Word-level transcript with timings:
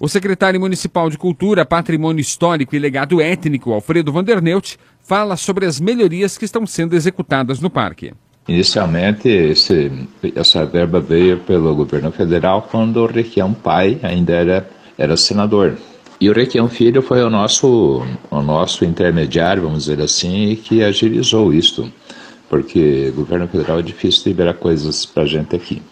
O 0.00 0.06
secretário 0.06 0.60
municipal 0.60 1.10
de 1.10 1.18
Cultura, 1.18 1.66
Patrimônio 1.66 2.20
Histórico 2.20 2.76
e 2.76 2.78
Legado 2.78 3.20
Étnico, 3.20 3.72
Alfredo 3.72 4.12
Vanderneut, 4.12 4.78
fala 5.00 5.36
sobre 5.36 5.66
as 5.66 5.80
melhorias 5.80 6.38
que 6.38 6.44
estão 6.44 6.64
sendo 6.64 6.94
executadas 6.94 7.58
no 7.58 7.68
parque. 7.68 8.12
Inicialmente, 8.46 9.28
esse, 9.28 9.90
essa 10.36 10.64
verba 10.64 11.00
veio 11.00 11.38
pelo 11.38 11.74
governo 11.74 12.12
federal 12.12 12.68
quando 12.70 12.98
o 12.98 13.06
Requião 13.06 13.52
pai 13.52 13.98
ainda 14.04 14.34
era, 14.34 14.70
era 14.96 15.16
senador. 15.16 15.76
E 16.20 16.30
o 16.30 16.32
Requião 16.32 16.68
Filho 16.68 17.02
foi 17.02 17.20
o 17.24 17.28
nosso, 17.28 18.00
o 18.30 18.40
nosso 18.40 18.84
intermediário, 18.84 19.64
vamos 19.64 19.86
dizer 19.86 20.00
assim, 20.00 20.54
que 20.62 20.80
agilizou 20.80 21.52
isto, 21.52 21.92
porque 22.48 23.08
o 23.08 23.16
governo 23.16 23.48
federal 23.48 23.80
é 23.80 23.82
difícil 23.82 24.22
liberar 24.26 24.54
coisas 24.54 25.04
para 25.04 25.24
a 25.24 25.26
gente 25.26 25.56
aqui. 25.56 25.82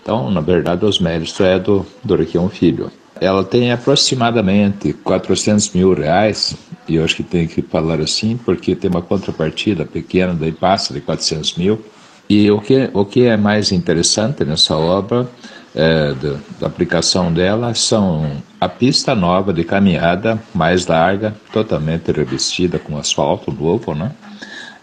Então, 0.00 0.30
na 0.30 0.40
verdade, 0.40 0.84
os 0.84 1.00
méritos 1.00 1.40
é 1.40 1.58
do, 1.58 1.84
do 2.04 2.14
Requião 2.14 2.48
Filho. 2.48 2.88
Ela 3.20 3.44
tem 3.44 3.72
aproximadamente 3.72 4.92
400 4.92 5.72
mil 5.72 5.92
reais, 5.94 6.56
e 6.86 6.96
eu 6.96 7.04
acho 7.04 7.16
que 7.16 7.22
tem 7.22 7.46
que 7.46 7.62
falar 7.62 8.00
assim, 8.00 8.36
porque 8.36 8.74
tem 8.76 8.90
uma 8.90 9.02
contrapartida 9.02 9.84
pequena, 9.84 10.34
daí 10.34 10.52
passa 10.52 10.94
de 10.94 11.00
400 11.00 11.56
mil. 11.56 11.84
E 12.28 12.50
o 12.50 12.60
que, 12.60 12.90
o 12.92 13.04
que 13.04 13.24
é 13.24 13.36
mais 13.36 13.72
interessante 13.72 14.44
nessa 14.44 14.76
obra, 14.76 15.26
é, 15.74 16.12
da, 16.14 16.36
da 16.60 16.66
aplicação 16.66 17.32
dela, 17.32 17.74
são 17.74 18.42
a 18.60 18.68
pista 18.68 19.14
nova 19.14 19.52
de 19.52 19.64
caminhada, 19.64 20.38
mais 20.54 20.86
larga, 20.86 21.34
totalmente 21.52 22.12
revestida 22.12 22.78
com 22.78 22.98
asfalto 22.98 23.50
novo, 23.50 23.94
né? 23.94 24.12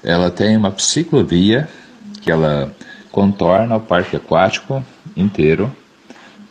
Ela 0.03 0.29
tem 0.29 0.55
uma 0.57 0.73
ciclovia 0.77 1.67
que 2.21 2.31
ela 2.31 2.71
contorna 3.11 3.75
o 3.75 3.79
parque 3.79 4.15
aquático 4.15 4.83
inteiro, 5.15 5.71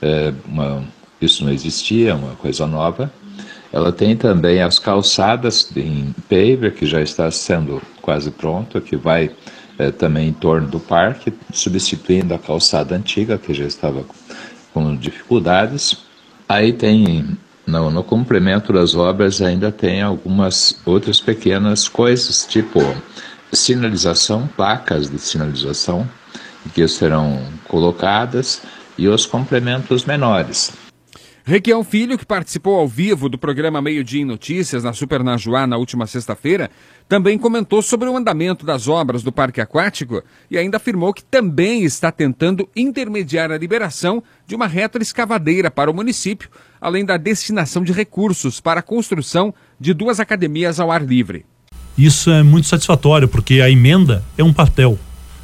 é 0.01 0.33
uma 0.47 0.85
isso 1.21 1.45
não 1.45 1.53
existia, 1.53 2.11
é 2.11 2.15
uma 2.15 2.35
coisa 2.37 2.67
nova. 2.67 3.13
Ela 3.73 3.91
tem 3.91 4.17
também 4.17 4.63
as 4.63 4.79
calçadas 4.79 5.69
em 5.77 6.15
paver, 6.29 6.75
que 6.75 6.87
já 6.87 7.01
está 7.01 7.31
sendo 7.31 7.83
quase 8.01 8.31
pronto, 8.31 8.81
que 8.81 8.97
vai 8.97 9.31
é, 9.79 9.91
também 9.91 10.29
em 10.29 10.33
torno 10.33 10.69
do 10.69 10.79
parque, 10.79 11.33
substituindo 11.53 12.33
a 12.33 12.39
calçada 12.39 12.95
antiga, 12.95 13.37
que 13.37 13.53
já 13.53 13.65
estava 13.65 14.05
com 14.73 14.97
dificuldades. 14.97 15.97
Aí 16.49 16.73
tem, 16.73 17.37
no, 17.67 17.91
no 17.91 18.05
complemento 18.05 18.73
das 18.73 18.95
obras, 18.95 19.43
ainda 19.43 19.73
tem 19.73 20.03
algumas 20.03 20.81
outras 20.85 21.21
pequenas 21.21 21.89
coisas, 21.89 22.47
tipo 22.49 22.81
sinalização, 23.53 24.49
placas 24.57 25.11
de 25.11 25.19
sinalização, 25.19 26.09
que 26.75 26.87
serão 26.87 27.41
colocadas, 27.67 28.63
e 28.97 29.09
os 29.09 29.27
complementos 29.27 30.05
menores. 30.05 30.73
Requião 31.47 31.85
Filho, 31.85 32.17
que 32.17 32.25
participou 32.25 32.77
ao 32.77 32.89
vivo 32.89 33.29
do 33.29 33.37
programa 33.37 33.83
Meio 33.83 34.03
Dia 34.03 34.23
em 34.23 34.25
Notícias 34.25 34.83
na 34.83 34.95
Super 34.95 35.23
Najuá 35.23 35.67
na 35.67 35.77
última 35.77 36.07
sexta-feira, 36.07 36.71
também 37.07 37.37
comentou 37.37 37.83
sobre 37.83 38.09
o 38.09 38.17
andamento 38.17 38.65
das 38.65 38.89
obras 38.89 39.23
do 39.23 39.31
Parque 39.31 39.61
Aquático 39.61 40.23
e 40.51 40.57
ainda 40.57 40.79
afirmou 40.79 41.13
que 41.13 41.23
também 41.23 41.85
está 41.85 42.11
tentando 42.11 42.67
intermediar 42.75 43.53
a 43.53 43.59
liberação 43.59 44.23
de 44.47 44.55
uma 44.55 44.67
retroescavadeira 44.67 45.71
para 45.71 45.91
o 45.91 45.95
município, 45.95 46.49
além 46.81 47.05
da 47.05 47.19
destinação 47.19 47.85
de 47.85 47.93
recursos 47.93 48.59
para 48.59 48.81
a 48.81 48.83
construção 48.83 49.53
de 49.79 49.93
duas 49.93 50.21
academias 50.21 50.81
ao 50.81 50.91
ar 50.91 51.05
livre. 51.05 51.45
Isso 51.97 52.31
é 52.31 52.43
muito 52.43 52.69
satisfatório, 52.69 53.29
porque 53.29 53.61
a 53.61 53.69
emenda 53.69 54.25
é 54.39 54.43
um 54.43 54.53
papel, 54.53 54.99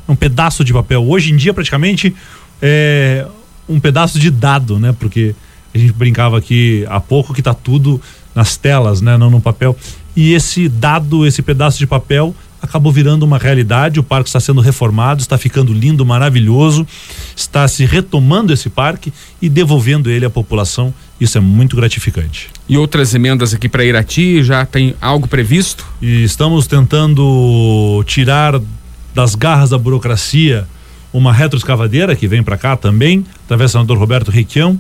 é 0.09 0.11
um 0.11 0.17
pedaço 0.17 0.65
de 0.65 0.73
papel. 0.73 1.07
Hoje 1.07 1.31
em 1.31 1.37
dia, 1.37 1.53
praticamente, 1.53 2.17
é 2.63 3.27
um 3.69 3.79
pedaço 3.79 4.19
de 4.19 4.31
dado, 4.31 4.79
né? 4.79 4.97
Porque 4.99 5.35
a 5.75 5.79
gente 5.79 5.93
brincava 5.93 6.39
aqui 6.39 6.85
há 6.89 7.01
pouco 7.01 7.33
que 7.33 7.41
está 7.41 7.55
tudo 7.55 8.01
nas 8.35 8.57
telas, 8.57 9.01
né, 9.01 9.17
não 9.17 9.31
no 9.31 9.41
papel. 9.41 9.77
E 10.17 10.33
esse 10.33 10.69
dado, 10.69 11.27
esse 11.27 11.43
pedaço 11.43 11.79
de 11.79 11.87
papel 11.87 12.35
acabou 12.61 12.93
virando 12.93 13.23
uma 13.25 13.39
realidade. 13.39 13.99
O 13.99 14.03
parque 14.03 14.29
está 14.29 14.41
sendo 14.41 14.61
reformado, 14.61 15.21
está 15.21 15.39
ficando 15.39 15.73
lindo, 15.73 16.05
maravilhoso, 16.05 16.87
está 17.35 17.67
se 17.67 17.85
retomando 17.85 18.53
esse 18.53 18.69
parque 18.69 19.13
e 19.41 19.49
devolvendo 19.49 20.11
ele 20.11 20.25
à 20.25 20.31
população. 20.31 20.93
Isso 21.21 21.39
é 21.39 21.41
muito 21.41 21.77
gratificante. 21.77 22.49
E 22.69 22.77
outras 22.77 23.15
emendas 23.15 23.55
aqui 23.55 23.69
para 23.69 23.85
Irati 23.85 24.43
já 24.43 24.65
tem 24.67 24.95
algo 25.01 25.27
previsto? 25.27 25.87
E 26.01 26.25
estamos 26.25 26.67
tentando 26.67 28.03
tirar 28.07 28.61
das 29.15 29.35
garras 29.35 29.71
da 29.71 29.79
burocracia 29.79 30.67
uma 31.13 31.33
retroescavadeira 31.33 32.15
que 32.15 32.29
vem 32.29 32.43
para 32.43 32.57
cá 32.57 32.77
também, 32.77 33.25
através 33.45 33.71
do 33.71 33.73
senador 33.73 33.99
Roberto 33.99 34.31
Requião 34.31 34.79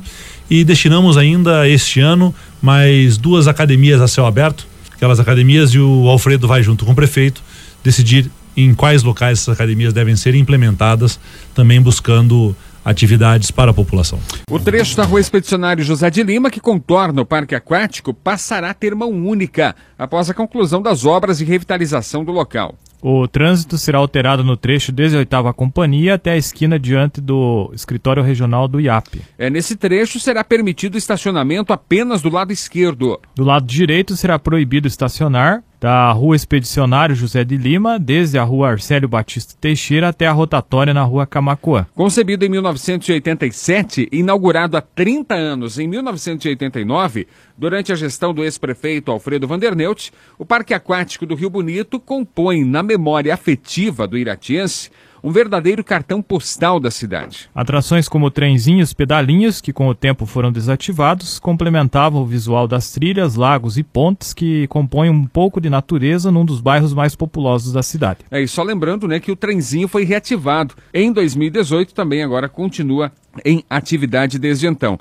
e 0.50 0.64
destinamos 0.64 1.16
ainda 1.16 1.68
este 1.68 2.00
ano 2.00 2.34
mais 2.60 3.16
duas 3.16 3.46
academias 3.46 4.00
a 4.00 4.08
céu 4.08 4.26
aberto, 4.26 4.66
aquelas 4.92 5.20
academias 5.20 5.70
e 5.70 5.78
o 5.78 6.08
Alfredo 6.08 6.48
vai 6.48 6.62
junto 6.62 6.84
com 6.84 6.92
o 6.92 6.94
prefeito 6.94 7.42
decidir 7.82 8.30
em 8.56 8.74
quais 8.74 9.02
locais 9.02 9.38
essas 9.38 9.54
academias 9.54 9.92
devem 9.92 10.16
ser 10.16 10.34
implementadas, 10.34 11.18
também 11.54 11.80
buscando 11.80 12.54
atividades 12.84 13.50
para 13.50 13.70
a 13.70 13.74
população. 13.74 14.18
O 14.50 14.58
trecho 14.58 14.96
da 14.96 15.04
rua 15.04 15.20
Expedicionário 15.20 15.84
José 15.84 16.10
de 16.10 16.22
Lima, 16.22 16.50
que 16.50 16.60
contorna 16.60 17.22
o 17.22 17.26
Parque 17.26 17.54
Aquático, 17.54 18.12
passará 18.12 18.70
a 18.70 18.74
ter 18.74 18.94
mão 18.94 19.10
única 19.10 19.74
após 19.98 20.28
a 20.28 20.34
conclusão 20.34 20.82
das 20.82 21.04
obras 21.04 21.38
de 21.38 21.44
revitalização 21.44 22.24
do 22.24 22.32
local. 22.32 22.74
O 23.02 23.26
trânsito 23.26 23.78
será 23.78 23.98
alterado 23.98 24.44
no 24.44 24.56
trecho 24.56 24.92
desde 24.92 25.16
a 25.16 25.20
oitava 25.20 25.52
companhia 25.54 26.14
até 26.14 26.32
a 26.32 26.36
esquina 26.36 26.78
diante 26.78 27.20
do 27.20 27.70
escritório 27.74 28.22
regional 28.22 28.68
do 28.68 28.80
IAP. 28.80 29.22
É, 29.38 29.48
nesse 29.48 29.76
trecho 29.76 30.20
será 30.20 30.44
permitido 30.44 30.98
estacionamento 30.98 31.72
apenas 31.72 32.20
do 32.20 32.30
lado 32.30 32.52
esquerdo. 32.52 33.18
Do 33.34 33.44
lado 33.44 33.66
direito 33.66 34.16
será 34.16 34.38
proibido 34.38 34.86
estacionar 34.86 35.62
da 35.80 36.12
Rua 36.12 36.36
Expedicionário 36.36 37.16
José 37.16 37.42
de 37.42 37.56
Lima, 37.56 37.98
desde 37.98 38.38
a 38.38 38.44
Rua 38.44 38.68
Arcélio 38.68 39.08
Batista 39.08 39.54
Teixeira 39.58 40.10
até 40.10 40.26
a 40.26 40.32
rotatória 40.32 40.92
na 40.92 41.02
Rua 41.02 41.26
Camacoa. 41.26 41.88
Concebido 41.94 42.44
em 42.44 42.50
1987 42.50 44.08
e 44.12 44.18
inaugurado 44.18 44.76
há 44.76 44.82
30 44.82 45.34
anos 45.34 45.78
em 45.78 45.88
1989, 45.88 47.26
durante 47.56 47.92
a 47.92 47.96
gestão 47.96 48.34
do 48.34 48.44
ex-prefeito 48.44 49.10
Alfredo 49.10 49.48
Vanderneut, 49.48 50.12
o 50.38 50.44
Parque 50.44 50.74
Aquático 50.74 51.24
do 51.24 51.34
Rio 51.34 51.48
Bonito 51.48 51.98
compõe 51.98 52.62
na 52.62 52.82
memória 52.82 53.32
afetiva 53.32 54.06
do 54.06 54.18
iratiense 54.18 54.90
um 55.22 55.30
verdadeiro 55.30 55.84
cartão 55.84 56.22
postal 56.22 56.80
da 56.80 56.90
cidade. 56.90 57.48
Atrações 57.54 58.08
como 58.08 58.30
trenzinhos, 58.30 58.92
pedalinhos, 58.92 59.60
que 59.60 59.72
com 59.72 59.88
o 59.88 59.94
tempo 59.94 60.26
foram 60.26 60.50
desativados, 60.50 61.38
complementavam 61.38 62.22
o 62.22 62.26
visual 62.26 62.66
das 62.66 62.92
trilhas, 62.92 63.34
lagos 63.34 63.78
e 63.78 63.82
pontes 63.82 64.32
que 64.32 64.66
compõem 64.68 65.10
um 65.10 65.24
pouco 65.24 65.60
de 65.60 65.70
natureza 65.70 66.30
num 66.30 66.44
dos 66.44 66.60
bairros 66.60 66.94
mais 66.94 67.14
populosos 67.14 67.72
da 67.72 67.82
cidade. 67.82 68.20
É, 68.30 68.40
e 68.40 68.48
só 68.48 68.62
lembrando 68.62 69.06
né, 69.06 69.20
que 69.20 69.30
o 69.30 69.36
trenzinho 69.36 69.88
foi 69.88 70.04
reativado 70.04 70.74
em 70.92 71.12
2018, 71.12 71.94
também 71.94 72.22
agora 72.22 72.48
continua 72.48 73.12
em 73.44 73.64
atividade 73.70 74.38
desde 74.38 74.66
então. 74.66 74.98